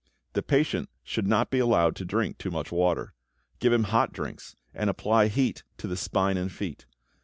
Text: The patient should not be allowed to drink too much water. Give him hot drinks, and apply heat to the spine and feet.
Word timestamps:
The 0.33 0.41
patient 0.41 0.89
should 1.03 1.27
not 1.27 1.51
be 1.51 1.59
allowed 1.59 1.95
to 1.97 2.05
drink 2.05 2.39
too 2.39 2.49
much 2.49 2.71
water. 2.71 3.13
Give 3.59 3.71
him 3.71 3.83
hot 3.83 4.11
drinks, 4.11 4.55
and 4.73 4.89
apply 4.89 5.27
heat 5.27 5.61
to 5.77 5.87
the 5.87 5.95
spine 5.95 6.37
and 6.37 6.51
feet. 6.51 6.87